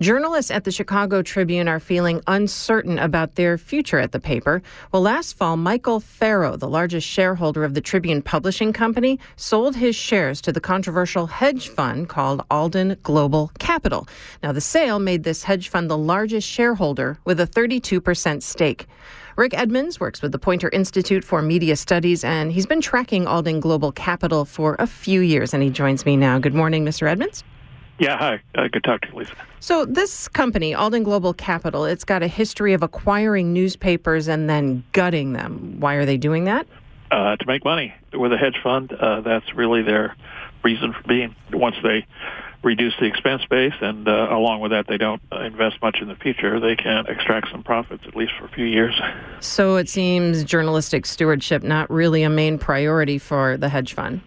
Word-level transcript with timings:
Journalists 0.00 0.50
at 0.50 0.64
the 0.64 0.72
Chicago 0.72 1.20
Tribune 1.20 1.68
are 1.68 1.78
feeling 1.78 2.22
uncertain 2.26 2.98
about 2.98 3.34
their 3.34 3.58
future 3.58 3.98
at 3.98 4.12
the 4.12 4.18
paper. 4.18 4.62
Well, 4.92 5.02
last 5.02 5.36
fall, 5.36 5.58
Michael 5.58 6.00
Ferro, 6.00 6.56
the 6.56 6.70
largest 6.70 7.06
shareholder 7.06 7.64
of 7.64 7.74
the 7.74 7.82
Tribune 7.82 8.22
Publishing 8.22 8.72
Company, 8.72 9.18
sold 9.36 9.76
his 9.76 9.94
shares 9.94 10.40
to 10.40 10.52
the 10.52 10.60
controversial 10.60 11.26
hedge 11.26 11.68
fund 11.68 12.08
called 12.08 12.42
Alden 12.50 12.96
Global 13.02 13.52
Capital. 13.58 14.08
Now, 14.42 14.52
the 14.52 14.62
sale 14.62 15.00
made 15.00 15.24
this 15.24 15.42
hedge 15.42 15.68
fund 15.68 15.90
the 15.90 15.98
largest 15.98 16.48
shareholder 16.48 17.18
with 17.26 17.38
a 17.38 17.46
32% 17.46 18.42
stake. 18.42 18.86
Rick 19.36 19.52
Edmonds 19.52 20.00
works 20.00 20.22
with 20.22 20.32
the 20.32 20.38
Poynter 20.38 20.70
Institute 20.70 21.24
for 21.24 21.42
Media 21.42 21.76
Studies, 21.76 22.24
and 22.24 22.50
he's 22.50 22.64
been 22.64 22.80
tracking 22.80 23.26
Alden 23.26 23.60
Global 23.60 23.92
Capital 23.92 24.46
for 24.46 24.76
a 24.78 24.86
few 24.86 25.20
years, 25.20 25.52
and 25.52 25.62
he 25.62 25.68
joins 25.68 26.06
me 26.06 26.16
now. 26.16 26.38
Good 26.38 26.54
morning, 26.54 26.86
Mr. 26.86 27.06
Edmonds. 27.06 27.44
Yeah, 28.00 28.16
hi. 28.16 28.40
Uh, 28.54 28.66
good 28.68 28.82
talk 28.82 29.02
to 29.02 29.08
you, 29.08 29.14
Lisa. 29.14 29.34
So, 29.60 29.84
this 29.84 30.26
company, 30.26 30.72
Alden 30.72 31.02
Global 31.02 31.34
Capital, 31.34 31.84
it's 31.84 32.02
got 32.02 32.22
a 32.22 32.28
history 32.28 32.72
of 32.72 32.82
acquiring 32.82 33.52
newspapers 33.52 34.26
and 34.26 34.48
then 34.48 34.82
gutting 34.92 35.34
them. 35.34 35.76
Why 35.78 35.94
are 35.96 36.06
they 36.06 36.16
doing 36.16 36.44
that? 36.44 36.66
Uh, 37.10 37.36
to 37.36 37.46
make 37.46 37.62
money. 37.62 37.92
With 38.14 38.32
a 38.32 38.38
hedge 38.38 38.56
fund, 38.62 38.90
uh, 38.94 39.20
that's 39.20 39.54
really 39.54 39.82
their 39.82 40.16
reason 40.64 40.94
for 40.94 41.06
being. 41.06 41.36
Once 41.52 41.76
they 41.82 42.06
reduce 42.62 42.94
the 42.98 43.04
expense 43.04 43.42
base, 43.50 43.74
and 43.82 44.08
uh, 44.08 44.28
along 44.30 44.60
with 44.60 44.70
that, 44.70 44.86
they 44.86 44.96
don't 44.96 45.20
invest 45.32 45.76
much 45.82 45.98
in 46.00 46.08
the 46.08 46.16
future, 46.16 46.58
they 46.58 46.76
can 46.76 47.04
extract 47.06 47.50
some 47.50 47.62
profits, 47.62 48.04
at 48.06 48.16
least 48.16 48.32
for 48.38 48.46
a 48.46 48.50
few 48.50 48.64
years. 48.64 48.98
So, 49.40 49.76
it 49.76 49.90
seems 49.90 50.42
journalistic 50.42 51.04
stewardship 51.04 51.62
not 51.62 51.90
really 51.90 52.22
a 52.22 52.30
main 52.30 52.58
priority 52.58 53.18
for 53.18 53.58
the 53.58 53.68
hedge 53.68 53.92
fund. 53.92 54.22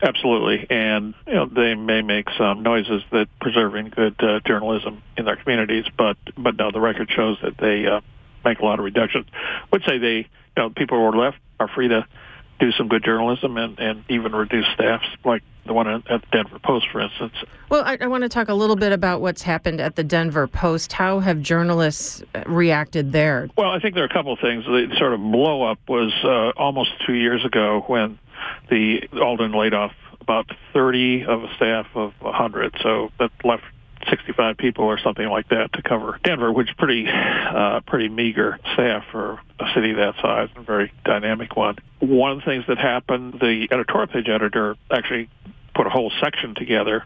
Absolutely, 0.00 0.64
and 0.70 1.14
you 1.26 1.34
know 1.34 1.46
they 1.46 1.74
may 1.74 2.02
make 2.02 2.28
some 2.38 2.62
noises 2.62 3.02
that 3.10 3.26
preserving 3.40 3.90
good 3.90 4.14
uh, 4.20 4.38
journalism 4.46 5.02
in 5.16 5.24
their 5.24 5.36
communities, 5.36 5.84
but 5.96 6.16
but 6.36 6.56
no, 6.56 6.70
the 6.70 6.80
record 6.80 7.10
shows 7.10 7.36
that 7.42 7.58
they 7.58 7.86
uh, 7.86 8.00
make 8.44 8.60
a 8.60 8.64
lot 8.64 8.78
of 8.78 8.84
reductions. 8.84 9.26
I 9.32 9.66
would 9.72 9.82
say 9.84 9.98
they, 9.98 10.16
you 10.16 10.26
know, 10.56 10.70
people 10.70 10.98
who 10.98 11.04
are 11.04 11.24
left 11.24 11.38
are 11.58 11.68
free 11.68 11.88
to 11.88 12.06
do 12.60 12.70
some 12.72 12.86
good 12.86 13.04
journalism 13.04 13.56
and 13.56 13.78
and 13.80 14.04
even 14.08 14.32
reduce 14.32 14.66
staffs, 14.74 15.06
like 15.24 15.42
the 15.68 15.74
one 15.74 15.88
at 15.88 16.04
the 16.04 16.20
Denver 16.32 16.58
Post, 16.58 16.88
for 16.90 17.00
instance. 17.00 17.34
Well, 17.68 17.84
I, 17.84 17.98
I 18.00 18.06
want 18.08 18.22
to 18.22 18.28
talk 18.28 18.48
a 18.48 18.54
little 18.54 18.76
bit 18.76 18.92
about 18.92 19.20
what's 19.20 19.42
happened 19.42 19.80
at 19.80 19.94
the 19.94 20.02
Denver 20.02 20.48
Post. 20.48 20.92
How 20.92 21.20
have 21.20 21.40
journalists 21.40 22.22
uh, 22.34 22.42
reacted 22.46 23.12
there? 23.12 23.48
Well, 23.56 23.70
I 23.70 23.78
think 23.78 23.94
there 23.94 24.02
are 24.02 24.08
a 24.08 24.12
couple 24.12 24.32
of 24.32 24.40
things. 24.40 24.64
The 24.64 24.88
sort 24.98 25.12
of 25.12 25.20
blow 25.20 25.62
up 25.62 25.78
was 25.88 26.12
uh, 26.24 26.60
almost 26.60 26.90
two 27.06 27.14
years 27.14 27.44
ago 27.44 27.84
when 27.86 28.18
the 28.70 29.08
Alden 29.20 29.52
laid 29.52 29.74
off 29.74 29.92
about 30.20 30.50
30 30.72 31.24
of 31.26 31.44
a 31.44 31.54
staff 31.56 31.86
of 31.94 32.12
100, 32.20 32.76
so 32.82 33.10
that 33.18 33.30
left 33.44 33.64
65 34.10 34.56
people 34.56 34.84
or 34.84 34.98
something 34.98 35.26
like 35.28 35.48
that 35.48 35.72
to 35.74 35.82
cover 35.82 36.18
Denver, 36.22 36.52
which 36.52 36.68
is 36.68 36.74
pretty 36.76 37.06
uh, 37.08 37.80
pretty 37.86 38.08
meager 38.08 38.58
staff 38.74 39.04
for 39.10 39.40
a 39.58 39.64
city 39.74 39.92
that 39.94 40.14
size 40.22 40.48
and 40.54 40.64
very 40.66 40.92
dynamic 41.04 41.56
one. 41.56 41.76
One 41.98 42.32
of 42.32 42.38
the 42.38 42.44
things 42.44 42.64
that 42.68 42.78
happened, 42.78 43.34
the 43.40 43.68
editorial 43.70 44.06
page 44.06 44.28
editor 44.28 44.76
actually 44.90 45.28
put 45.78 45.86
a 45.86 45.90
whole 45.90 46.10
section 46.20 46.56
together 46.56 47.04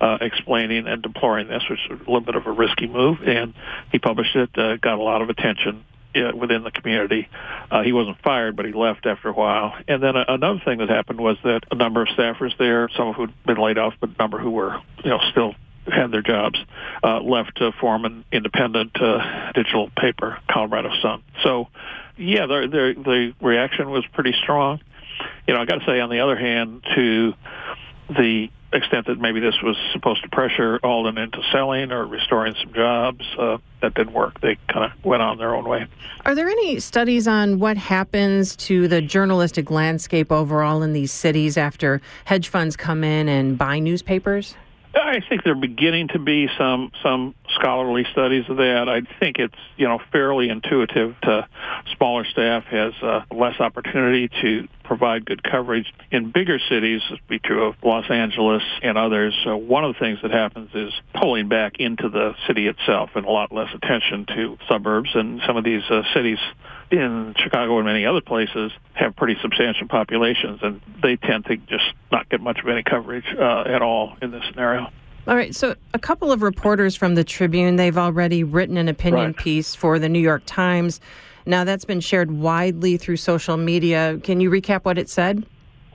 uh, 0.00 0.18
explaining 0.20 0.88
and 0.88 1.00
deploring 1.02 1.46
this, 1.46 1.62
which 1.70 1.78
was 1.88 2.00
a 2.00 2.02
little 2.02 2.20
bit 2.20 2.34
of 2.34 2.46
a 2.48 2.50
risky 2.50 2.88
move, 2.88 3.18
and 3.24 3.54
he 3.92 4.00
published 4.00 4.34
it, 4.34 4.50
uh, 4.58 4.76
got 4.76 4.98
a 4.98 5.02
lot 5.02 5.22
of 5.22 5.30
attention 5.30 5.84
uh, 6.16 6.34
within 6.34 6.64
the 6.64 6.72
community. 6.72 7.28
Uh, 7.70 7.82
he 7.82 7.92
wasn't 7.92 8.20
fired, 8.22 8.56
but 8.56 8.66
he 8.66 8.72
left 8.72 9.06
after 9.06 9.28
a 9.28 9.32
while. 9.32 9.72
And 9.86 10.02
then 10.02 10.16
uh, 10.16 10.24
another 10.26 10.60
thing 10.64 10.78
that 10.78 10.88
happened 10.88 11.20
was 11.20 11.36
that 11.44 11.60
a 11.70 11.76
number 11.76 12.02
of 12.02 12.08
staffers 12.08 12.58
there, 12.58 12.88
some 12.96 13.08
of 13.08 13.14
who'd 13.14 13.32
been 13.46 13.56
laid 13.56 13.78
off, 13.78 13.94
but 14.00 14.10
a 14.10 14.16
number 14.18 14.38
who 14.38 14.50
were, 14.50 14.80
you 15.04 15.10
know, 15.10 15.20
still 15.30 15.54
had 15.86 16.10
their 16.10 16.22
jobs, 16.22 16.58
uh, 17.04 17.20
left 17.20 17.56
to 17.58 17.70
form 17.80 18.04
an 18.04 18.24
independent 18.32 19.00
uh, 19.00 19.52
digital 19.52 19.90
paper, 19.96 20.38
Colorado 20.50 20.90
Sun. 21.00 21.22
So, 21.44 21.68
yeah, 22.16 22.46
the, 22.46 23.32
reaction 23.40 23.90
was 23.90 24.04
pretty 24.12 24.34
strong. 24.42 24.80
You 25.46 25.54
know, 25.54 25.60
I 25.60 25.64
got 25.64 25.76
to 25.76 25.86
say, 25.86 26.00
on 26.00 26.10
the 26.10 26.20
other 26.20 26.36
hand, 26.36 26.84
to 26.94 27.32
the 28.08 28.48
extent 28.72 29.06
that 29.06 29.18
maybe 29.18 29.40
this 29.40 29.54
was 29.62 29.76
supposed 29.92 30.22
to 30.22 30.28
pressure 30.28 30.78
Alden 30.82 31.16
into 31.16 31.42
selling 31.50 31.90
or 31.90 32.06
restoring 32.06 32.54
some 32.62 32.72
jobs. 32.72 33.24
Uh, 33.38 33.58
that 33.80 33.94
didn't 33.94 34.12
work. 34.12 34.40
They 34.40 34.56
kind 34.68 34.84
of 34.84 35.04
went 35.04 35.22
on 35.22 35.38
their 35.38 35.54
own 35.54 35.68
way. 35.68 35.86
Are 36.24 36.34
there 36.34 36.48
any 36.48 36.80
studies 36.80 37.28
on 37.28 37.58
what 37.60 37.76
happens 37.76 38.56
to 38.56 38.88
the 38.88 39.00
journalistic 39.00 39.70
landscape 39.70 40.32
overall 40.32 40.82
in 40.82 40.92
these 40.92 41.12
cities 41.12 41.56
after 41.56 42.00
hedge 42.24 42.48
funds 42.48 42.76
come 42.76 43.04
in 43.04 43.28
and 43.28 43.56
buy 43.56 43.78
newspapers? 43.78 44.54
I 44.94 45.20
think 45.28 45.44
there 45.44 45.52
are 45.52 45.56
beginning 45.56 46.08
to 46.08 46.18
be 46.18 46.48
some 46.58 46.90
some 47.02 47.34
scholarly 47.58 48.06
studies 48.12 48.44
of 48.48 48.58
that. 48.58 48.88
I 48.88 49.02
think 49.18 49.38
it's 49.38 49.54
you 49.76 49.88
know 49.88 50.00
fairly 50.12 50.48
intuitive. 50.48 51.14
To 51.22 51.46
smaller 51.96 52.24
staff 52.24 52.64
has 52.64 52.94
uh, 53.02 53.22
less 53.30 53.58
opportunity 53.60 54.28
to 54.42 54.68
provide 54.84 55.26
good 55.26 55.42
coverage. 55.42 55.92
In 56.10 56.30
bigger 56.30 56.58
cities, 56.68 57.02
be 57.28 57.38
true 57.38 57.68
of 57.68 57.74
Los 57.82 58.10
Angeles 58.10 58.62
and 58.82 58.96
others. 58.96 59.34
Uh, 59.46 59.56
one 59.56 59.84
of 59.84 59.94
the 59.94 60.00
things 60.00 60.18
that 60.22 60.30
happens 60.30 60.70
is 60.74 60.92
pulling 61.14 61.48
back 61.48 61.74
into 61.78 62.08
the 62.08 62.34
city 62.46 62.66
itself 62.66 63.10
and 63.14 63.26
a 63.26 63.30
lot 63.30 63.52
less 63.52 63.68
attention 63.74 64.26
to 64.26 64.58
suburbs. 64.68 65.10
And 65.14 65.40
some 65.46 65.56
of 65.56 65.64
these 65.64 65.82
uh, 65.90 66.02
cities 66.14 66.38
in 66.90 67.34
Chicago 67.36 67.76
and 67.78 67.86
many 67.86 68.06
other 68.06 68.22
places 68.22 68.72
have 68.94 69.14
pretty 69.14 69.36
substantial 69.42 69.88
populations, 69.88 70.60
and 70.62 70.80
they 71.02 71.16
tend 71.16 71.44
to 71.46 71.56
just 71.56 71.84
not 72.10 72.28
get 72.28 72.40
much 72.40 72.58
of 72.60 72.68
any 72.68 72.82
coverage 72.82 73.26
uh, 73.38 73.64
at 73.66 73.82
all 73.82 74.16
in 74.22 74.30
this 74.30 74.42
scenario. 74.50 74.90
All 75.28 75.36
right, 75.36 75.54
so 75.54 75.74
a 75.92 75.98
couple 75.98 76.32
of 76.32 76.40
reporters 76.40 76.96
from 76.96 77.14
the 77.14 77.22
Tribune, 77.22 77.76
they've 77.76 77.98
already 77.98 78.44
written 78.44 78.78
an 78.78 78.88
opinion 78.88 79.26
right. 79.26 79.36
piece 79.36 79.74
for 79.74 79.98
the 79.98 80.08
New 80.08 80.20
York 80.20 80.42
Times. 80.46 81.02
Now, 81.44 81.64
that's 81.64 81.84
been 81.84 82.00
shared 82.00 82.30
widely 82.30 82.96
through 82.96 83.18
social 83.18 83.58
media. 83.58 84.18
Can 84.24 84.40
you 84.40 84.50
recap 84.50 84.86
what 84.86 84.96
it 84.96 85.10
said? 85.10 85.44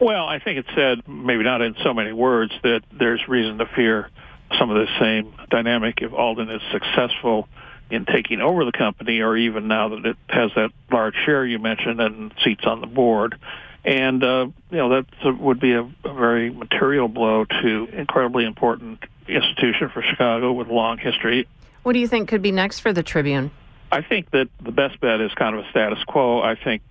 Well, 0.00 0.26
I 0.26 0.40
think 0.40 0.58
it 0.58 0.66
said, 0.74 1.06
maybe 1.06 1.44
not 1.44 1.62
in 1.62 1.76
so 1.84 1.94
many 1.94 2.12
words, 2.12 2.52
that 2.64 2.80
there's 2.90 3.28
reason 3.28 3.58
to 3.58 3.66
fear 3.66 4.10
some 4.58 4.68
of 4.68 4.76
the 4.76 4.88
same 4.98 5.32
dynamic 5.48 6.02
if 6.02 6.12
Alden 6.12 6.50
is 6.50 6.62
successful 6.72 7.46
in 7.88 8.06
taking 8.06 8.40
over 8.40 8.64
the 8.64 8.72
company, 8.72 9.20
or 9.20 9.36
even 9.36 9.68
now 9.68 9.90
that 9.90 10.06
it 10.06 10.16
has 10.28 10.50
that 10.56 10.70
large 10.90 11.14
share 11.24 11.46
you 11.46 11.60
mentioned 11.60 12.00
and 12.00 12.34
seats 12.42 12.64
on 12.64 12.80
the 12.80 12.88
board. 12.88 13.36
And, 13.84 14.22
uh, 14.22 14.48
you 14.70 14.76
know, 14.76 14.88
that 14.90 15.40
would 15.40 15.60
be 15.60 15.72
a, 15.72 15.82
a 15.82 16.14
very 16.14 16.50
material 16.50 17.08
blow 17.08 17.44
to 17.44 17.88
incredibly 17.92 18.44
important 18.44 19.02
institution 19.26 19.88
for 19.88 20.02
Chicago 20.02 20.52
with 20.52 20.68
a 20.68 20.72
long 20.72 20.98
history. 20.98 21.48
What 21.82 21.94
do 21.94 21.98
you 21.98 22.08
think 22.08 22.28
could 22.28 22.42
be 22.42 22.52
next 22.52 22.80
for 22.80 22.92
the 22.92 23.02
Tribune? 23.02 23.50
I 23.90 24.02
think 24.02 24.30
that 24.30 24.48
the 24.62 24.72
best 24.72 25.00
bet 25.00 25.20
is 25.20 25.32
kind 25.34 25.56
of 25.56 25.64
a 25.64 25.70
status 25.70 26.02
quo. 26.04 26.40
I 26.40 26.54
think 26.56 26.82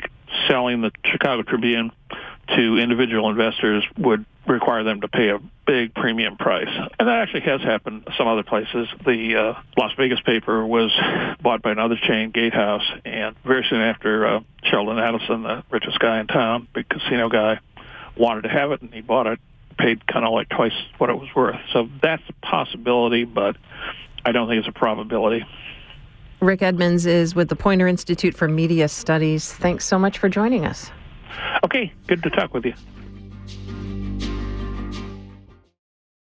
selling 0.48 0.82
the 0.82 0.92
Chicago 1.06 1.44
Tribune 1.44 1.92
to 2.56 2.78
individual 2.78 3.30
investors 3.30 3.86
would 3.98 4.26
require 4.48 4.84
them 4.84 5.02
to 5.02 5.08
pay 5.08 5.30
a 5.30 5.40
big 5.68 5.94
premium 5.94 6.36
price. 6.36 6.70
And 7.00 7.08
that 7.08 7.20
actually 7.20 7.42
has 7.42 7.62
happened 7.62 8.08
some 8.18 8.28
other 8.28 8.42
places. 8.44 8.88
The 9.06 9.36
uh, 9.36 9.62
Las 9.78 9.92
Vegas 9.98 10.20
paper 10.22 10.66
was 10.66 10.92
bought 11.42 11.62
by 11.62 11.72
another 11.72 11.96
chain, 11.96 12.32
Gatehouse, 12.32 12.84
and 13.06 13.36
very 13.46 13.66
soon 13.70 13.82
after, 13.82 14.26
uh, 14.26 14.40
Sheldon 14.70 14.98
Adelson, 14.98 15.44
the 15.44 15.64
richest 15.70 16.00
guy 16.00 16.20
in 16.20 16.28
town, 16.28 16.68
big 16.74 16.88
casino 16.90 17.30
guy, 17.30 17.60
wanted 18.18 18.44
to 18.44 18.50
have 18.50 18.72
it, 18.72 18.82
and 18.82 18.94
he 18.94 19.02
bought 19.02 19.28
it 19.28 19.40
paid 19.80 20.06
kind 20.08 20.26
of 20.26 20.34
like 20.34 20.50
twice 20.50 20.74
what 20.98 21.10
it 21.10 21.18
was 21.18 21.30
worth. 21.36 21.60
So 21.72 21.90
that's 22.02 22.22
a 22.30 22.34
possibility, 22.46 23.24
but 23.24 23.56
I 24.26 24.32
don't 24.32 24.48
think 24.48 24.60
it's 24.60 24.68
a 24.68 24.78
probability. 24.78 25.46
Rick 26.42 26.62
Edmonds 26.62 27.06
is 27.06 27.34
with 27.34 27.50
the 27.50 27.56
Poynter 27.56 27.88
Institute 27.88 28.36
for 28.36 28.48
Media 28.48 28.88
Studies. 28.88 29.52
Thanks 29.54 29.86
so 29.86 29.98
much 29.98 30.18
for 30.18 30.30
joining 30.30 30.66
us. 30.66 30.92
Okay, 31.64 31.92
good 32.08 32.22
to 32.24 32.30
talk 32.30 32.54
with 32.54 32.66
you. 32.66 32.74